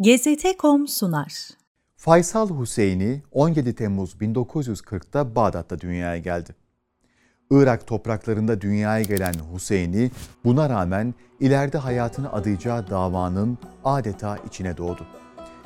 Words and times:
GZT.com 0.00 0.88
sunar. 0.88 1.48
Faysal 1.96 2.60
Hüseyin'i 2.60 3.22
17 3.32 3.74
Temmuz 3.74 4.14
1940'da 4.14 5.34
Bağdat'ta 5.34 5.80
dünyaya 5.80 6.18
geldi. 6.18 6.54
Irak 7.50 7.86
topraklarında 7.86 8.60
dünyaya 8.60 9.02
gelen 9.02 9.34
Hüseyin'i 9.54 10.10
buna 10.44 10.68
rağmen 10.68 11.14
ileride 11.40 11.78
hayatını 11.78 12.32
adayacağı 12.32 12.90
davanın 12.90 13.58
adeta 13.84 14.38
içine 14.46 14.76
doğdu. 14.76 15.06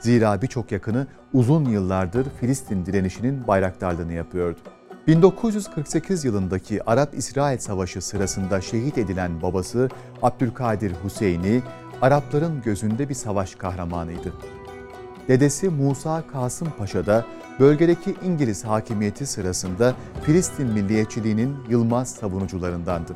Zira 0.00 0.42
birçok 0.42 0.72
yakını 0.72 1.06
uzun 1.32 1.64
yıllardır 1.64 2.26
Filistin 2.40 2.86
direnişinin 2.86 3.46
bayraktarlığını 3.46 4.12
yapıyordu. 4.12 4.60
1948 5.06 6.24
yılındaki 6.24 6.84
Arap-İsrail 6.90 7.58
Savaşı 7.58 8.02
sırasında 8.02 8.60
şehit 8.60 8.98
edilen 8.98 9.42
babası 9.42 9.88
Abdülkadir 10.22 10.92
Hüseyin'i 11.04 11.62
Arapların 12.02 12.62
gözünde 12.62 13.08
bir 13.08 13.14
savaş 13.14 13.54
kahramanıydı. 13.54 14.32
Dedesi 15.28 15.68
Musa 15.68 16.22
Kasım 16.32 16.68
Paşa 16.78 17.06
da 17.06 17.24
bölgedeki 17.60 18.14
İngiliz 18.24 18.64
hakimiyeti 18.64 19.26
sırasında 19.26 19.94
Filistin 20.22 20.66
milliyetçiliğinin 20.66 21.56
yılmaz 21.68 22.10
savunucularındandı. 22.10 23.12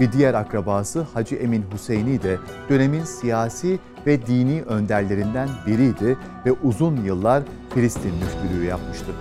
Bir 0.00 0.12
diğer 0.12 0.34
akrabası 0.34 1.06
Hacı 1.14 1.34
Emin 1.34 1.64
Hüseyini 1.74 2.22
de 2.22 2.38
dönemin 2.68 3.04
siyasi 3.04 3.78
ve 4.06 4.26
dini 4.26 4.62
önderlerinden 4.62 5.48
biriydi 5.66 6.18
ve 6.46 6.52
uzun 6.52 6.96
yıllar 6.96 7.42
Filistin 7.74 8.14
müftülüğü 8.14 8.64
yapmıştı. 8.64 9.12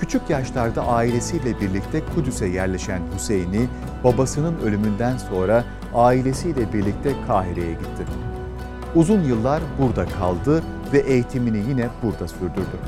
Küçük 0.00 0.30
yaşlarda 0.30 0.86
ailesiyle 0.86 1.60
birlikte 1.60 2.02
Kudüs'e 2.14 2.46
yerleşen 2.46 3.02
Hüseyin'i 3.16 3.68
babasının 4.04 4.58
ölümünden 4.58 5.18
sonra 5.18 5.64
ailesiyle 5.94 6.72
birlikte 6.72 7.12
Kahire'ye 7.26 7.72
gitti. 7.72 8.06
Uzun 8.94 9.22
yıllar 9.22 9.62
burada 9.78 10.06
kaldı 10.06 10.62
ve 10.92 10.98
eğitimini 10.98 11.58
yine 11.68 11.88
burada 12.02 12.28
sürdürdü. 12.28 12.78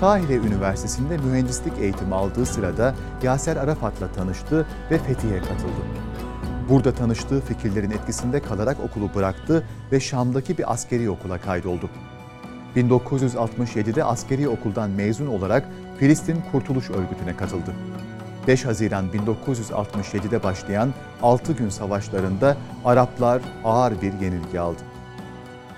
Kahire 0.00 0.34
Üniversitesi'nde 0.34 1.16
mühendislik 1.16 1.78
eğitimi 1.78 2.14
aldığı 2.14 2.46
sırada 2.46 2.94
Yaser 3.22 3.56
Arafat'la 3.56 4.12
tanıştı 4.12 4.66
ve 4.90 4.98
Fethiye 4.98 5.38
katıldı. 5.38 5.82
Burada 6.68 6.94
tanıştığı 6.94 7.40
fikirlerin 7.40 7.90
etkisinde 7.90 8.40
kalarak 8.40 8.76
okulu 8.80 9.14
bıraktı 9.14 9.64
ve 9.92 10.00
Şam'daki 10.00 10.58
bir 10.58 10.72
askeri 10.72 11.10
okula 11.10 11.40
kaydoldu. 11.40 11.90
1967'de 12.76 14.04
askeri 14.04 14.48
okuldan 14.48 14.90
mezun 14.90 15.26
olarak 15.26 15.68
Filistin 15.98 16.36
Kurtuluş 16.52 16.90
Örgütü'ne 16.90 17.36
katıldı. 17.36 17.74
5 18.48 18.64
Haziran 18.64 19.06
1967'de 19.08 20.42
başlayan 20.42 20.94
6 21.22 21.52
gün 21.52 21.68
savaşlarında 21.68 22.56
Araplar 22.84 23.42
ağır 23.64 24.02
bir 24.02 24.12
yenilgi 24.12 24.60
aldı. 24.60 24.80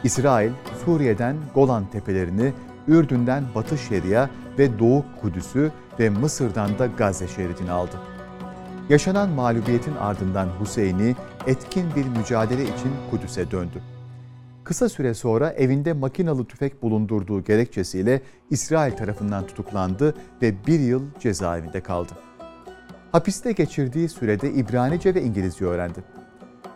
İsrail, 0.05 0.51
Suriye'den 0.85 1.37
Golan 1.55 1.85
Tepelerini, 1.93 2.53
Ürdün'den 2.89 3.45
Batı 3.55 3.79
Şeria 3.79 4.29
ve 4.59 4.79
Doğu 4.79 5.05
Kudüs'ü 5.21 5.73
ve 6.01 6.11
Mısır'dan 6.11 6.79
da 6.79 6.87
Gazze 6.87 7.29
şeridini 7.29 7.71
aldı. 7.71 7.97
Yaşanan 8.89 9.29
mağlubiyetin 9.29 9.97
ardından 9.97 10.49
Hüseyin'i 10.61 11.17
etkin 11.47 11.95
bir 11.97 12.19
mücadele 12.19 12.63
için 12.63 12.93
Kudüs'e 13.11 13.51
döndü. 13.51 13.83
Kısa 14.69 14.89
süre 14.89 15.15
sonra 15.15 15.51
evinde 15.51 15.93
makinalı 15.93 16.45
tüfek 16.45 16.83
bulundurduğu 16.83 17.45
gerekçesiyle 17.45 18.23
İsrail 18.51 18.93
tarafından 18.93 19.47
tutuklandı 19.47 20.15
ve 20.43 20.67
bir 20.67 20.81
yıl 20.81 21.03
cezaevinde 21.21 21.81
kaldı. 21.81 22.13
Hapiste 23.13 23.53
geçirdiği 23.53 24.09
sürede 24.09 24.53
İbranice 24.53 25.15
ve 25.15 25.23
İngilizce 25.23 25.65
öğrendi. 25.65 26.05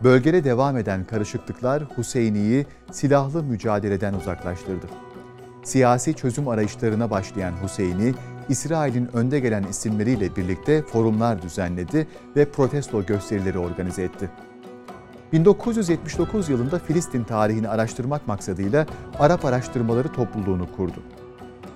Bölgede 0.03 0.45
devam 0.45 0.77
eden 0.77 1.05
karışıklıklar 1.05 1.83
Hüseyini'yi 1.99 2.67
silahlı 2.93 3.43
mücadeleden 3.43 4.15
uzaklaştırdı. 4.15 4.87
Siyasi 5.63 6.15
çözüm 6.15 6.49
arayışlarına 6.49 7.11
başlayan 7.11 7.55
Hüseyini, 7.65 8.15
İsrail'in 8.49 9.17
önde 9.17 9.41
gelen 9.41 9.63
isimleriyle 9.63 10.37
birlikte 10.37 10.83
forumlar 10.83 11.43
düzenledi 11.43 12.09
ve 12.37 12.51
protesto 12.51 13.07
gösterileri 13.07 13.59
organize 13.59 14.03
etti. 14.03 14.31
1979 15.33 16.49
yılında 16.49 16.79
Filistin 16.79 17.25
tarihini 17.25 17.69
araştırmak 17.69 18.29
maksadıyla 18.29 18.87
Arap 19.19 19.45
Araştırmaları 19.45 20.09
Topluluğunu 20.13 20.67
kurdu. 20.77 21.03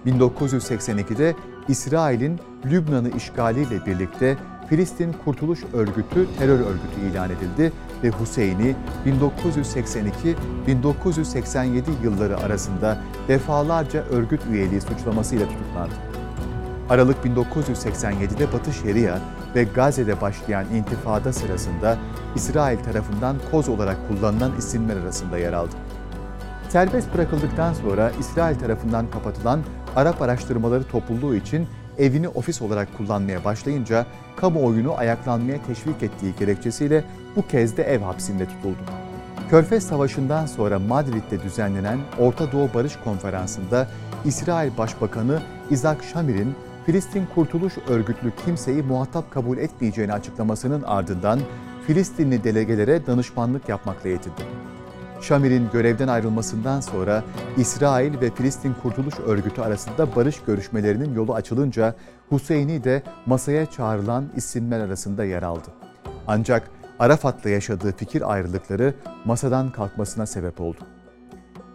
1982'de 0.07 1.37
İsrail'in 1.69 2.41
Lübnan'ı 2.65 3.11
işgaliyle 3.11 3.87
birlikte 3.87 4.37
Filistin 4.69 5.13
Kurtuluş 5.25 5.61
Örgütü 5.73 6.27
terör 6.39 6.61
örgütü 6.61 7.01
ilan 7.11 7.31
edildi 7.31 7.73
ve 8.03 8.11
Hüseyin'i 8.21 8.77
1982-1987 10.67 11.83
yılları 12.03 12.37
arasında 12.37 12.99
defalarca 13.29 14.03
örgüt 14.03 14.41
üyeliği 14.51 14.81
suçlamasıyla 14.81 15.49
tutuklandı. 15.49 16.06
Aralık 16.91 17.17
1987'de 17.25 18.53
Batı 18.53 18.73
Şeria 18.73 19.19
ve 19.55 19.65
Gazze'de 19.65 20.21
başlayan 20.21 20.67
intifada 20.75 21.33
sırasında 21.33 21.99
İsrail 22.35 22.79
tarafından 22.79 23.37
koz 23.51 23.69
olarak 23.69 23.97
kullanılan 24.09 24.53
isimler 24.59 24.97
arasında 24.97 25.39
yer 25.39 25.53
aldı. 25.53 25.75
Serbest 26.69 27.15
bırakıldıktan 27.15 27.73
sonra 27.73 28.13
İsrail 28.21 28.59
tarafından 28.59 29.11
kapatılan 29.11 29.61
Arap 29.97 30.23
Araştırmaları 30.23 30.85
Topluluğu 30.85 31.35
için 31.35 31.67
evini 31.99 32.29
ofis 32.29 32.63
olarak 32.63 32.97
kullanmaya 32.97 33.45
başlayınca 33.45 34.07
kamuoyunu 34.37 34.99
ayaklanmaya 34.99 35.59
teşvik 35.67 36.03
ettiği 36.03 36.35
gerekçesiyle 36.39 37.05
bu 37.37 37.47
kez 37.47 37.77
de 37.77 37.83
ev 37.83 38.01
hapsinde 38.01 38.47
tutuldu. 38.47 38.79
Körfez 39.51 39.87
Savaşı'ndan 39.87 40.47
sonra 40.47 40.79
Madrid'de 40.79 41.43
düzenlenen 41.43 41.99
Orta 42.19 42.53
Doğu 42.53 42.69
Barış 42.75 42.97
Konferansı'nda 43.05 43.89
İsrail 44.25 44.79
Başbakanı 44.79 45.43
Isaac 45.71 46.05
Shamir'in 46.13 46.55
Filistin 46.87 47.27
Kurtuluş 47.35 47.73
Örgütlü 47.89 48.33
kimseyi 48.45 48.83
muhatap 48.83 49.31
kabul 49.31 49.59
etmeyeceğini 49.59 50.13
açıklamasının 50.13 50.83
ardından 50.83 51.41
Filistinli 51.87 52.45
delegelere 52.45 53.07
danışmanlık 53.07 53.69
yapmakla 53.69 54.09
yetindi. 54.09 54.43
Şamir'in 55.21 55.69
görevden 55.73 56.09
ayrılmasından 56.09 56.81
sonra 56.81 57.25
İsrail 57.57 58.21
ve 58.21 58.31
Filistin 58.31 58.75
Kurtuluş 58.83 59.15
Örgütü 59.27 59.61
arasında 59.61 60.17
barış 60.17 60.41
görüşmelerinin 60.47 61.15
yolu 61.15 61.35
açılınca 61.35 61.95
Hüseyin'i 62.31 62.85
de 62.85 63.03
masaya 63.27 63.67
çağrılan 63.67 64.25
isimler 64.37 64.81
arasında 64.81 65.25
yer 65.25 65.43
aldı. 65.43 65.69
Ancak 66.27 66.71
Arafat'la 66.99 67.51
yaşadığı 67.51 67.93
fikir 67.93 68.33
ayrılıkları 68.33 68.95
masadan 69.25 69.71
kalkmasına 69.71 70.27
sebep 70.27 70.61
oldu. 70.61 70.81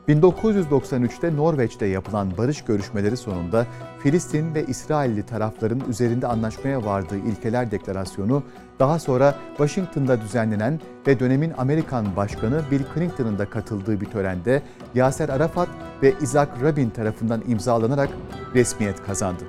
1993'te 0.09 1.35
Norveç'te 1.35 1.85
yapılan 1.85 2.38
barış 2.38 2.62
görüşmeleri 2.62 3.17
sonunda 3.17 3.67
Filistin 4.00 4.56
ve 4.56 4.66
İsrailli 4.66 5.25
tarafların 5.25 5.81
üzerinde 5.89 6.28
anlaşmaya 6.28 6.85
vardığı 6.85 7.17
ilkeler 7.17 7.72
deklarasyonu 7.72 8.44
daha 8.79 9.00
sonra 9.00 9.35
Washington'da 9.57 10.22
düzenlenen 10.22 10.79
ve 11.07 11.19
dönemin 11.19 11.53
Amerikan 11.57 12.16
Başkanı 12.16 12.62
Bill 12.72 12.81
Clinton'ın 12.94 13.39
da 13.39 13.50
katıldığı 13.50 14.01
bir 14.01 14.06
törende 14.06 14.62
Yaser 14.95 15.29
Arafat 15.29 15.69
ve 16.03 16.13
Isaac 16.22 16.50
Rabin 16.62 16.89
tarafından 16.89 17.44
imzalanarak 17.47 18.09
resmiyet 18.56 19.03
kazandı. 19.03 19.44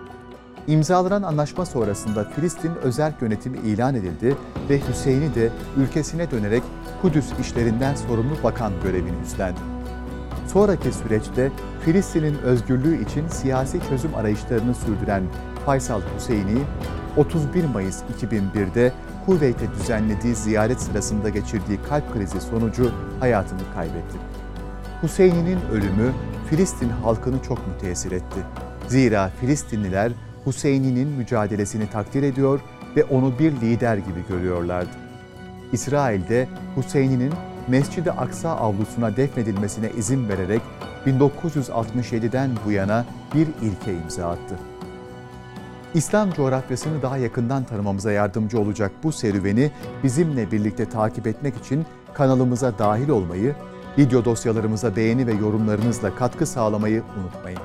İmzalanan 0.66 1.22
anlaşma 1.22 1.66
sonrasında 1.66 2.24
Filistin 2.24 2.72
özel 2.82 3.14
yönetimi 3.20 3.58
ilan 3.58 3.94
edildi 3.94 4.36
ve 4.70 4.80
Hüseyin'i 4.88 5.34
de 5.34 5.50
ülkesine 5.76 6.30
dönerek 6.30 6.62
Kudüs 7.02 7.26
işlerinden 7.40 7.94
sorumlu 7.94 8.34
bakan 8.44 8.72
görevini 8.84 9.16
üstlendi. 9.24 9.72
Sonraki 10.52 10.92
süreçte 10.92 11.50
Filistin'in 11.84 12.38
özgürlüğü 12.38 13.02
için 13.02 13.28
siyasi 13.28 13.80
çözüm 13.88 14.14
arayışlarını 14.14 14.74
sürdüren 14.74 15.22
Faysal 15.66 16.00
Hüseyini, 16.16 16.58
31 17.16 17.64
Mayıs 17.64 18.02
2001'de 18.20 18.92
Kuveyt'e 19.26 19.72
düzenlediği 19.72 20.34
ziyaret 20.34 20.80
sırasında 20.80 21.28
geçirdiği 21.28 21.78
kalp 21.88 22.12
krizi 22.12 22.40
sonucu 22.40 22.92
hayatını 23.20 23.60
kaybetti. 23.74 24.18
Hüseyin'in 25.02 25.58
ölümü 25.72 26.12
Filistin 26.50 26.88
halkını 26.88 27.43
çok 27.43 27.69
müteessir 27.69 28.12
etti. 28.12 28.40
Zira 28.88 29.31
Filistinliler 29.40 30.12
Hüseyin'in 30.46 31.08
mücadelesini 31.08 31.90
takdir 31.90 32.22
ediyor 32.22 32.60
ve 32.96 33.05
onu 33.05 33.38
bir 33.38 33.52
lider 33.52 33.96
gibi 33.96 34.20
görüyorlardı. 34.28 34.96
İsrail'de 35.72 36.48
Hüseyin'in 36.76 37.32
Mescid-i 37.69 38.11
Aksa 38.11 38.50
avlusuna 38.50 39.17
defnedilmesine 39.17 39.91
izin 39.91 40.29
vererek 40.29 40.62
1967'den 41.06 42.50
bu 42.67 42.73
yana 42.73 43.05
bir 43.35 43.47
ilke 43.62 43.93
imza 43.93 44.29
attı. 44.29 44.59
İslam 45.94 46.32
coğrafyasını 46.32 47.03
daha 47.03 47.17
yakından 47.17 47.64
tanımamıza 47.64 48.12
yardımcı 48.12 48.61
olacak 48.61 48.93
bu 49.03 49.12
serüveni 49.12 49.70
bizimle 50.05 50.53
birlikte 50.53 50.88
takip 50.88 51.26
etmek 51.26 51.56
için 51.56 51.87
kanalımıza 52.14 52.79
dahil 52.79 53.09
olmayı, 53.09 53.55
video 53.99 54.25
dosyalarımıza 54.25 54.97
beğeni 54.97 55.26
ve 55.26 55.32
yorumlarınızla 55.32 56.15
katkı 56.15 56.47
sağlamayı 56.47 57.03
unutmayın. 57.20 57.61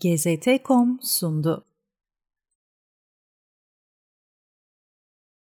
GZT.com 0.00 0.98
sundu. 1.02 1.71